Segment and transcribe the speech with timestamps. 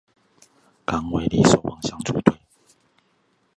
[0.83, 2.33] 港尾里守望相助隊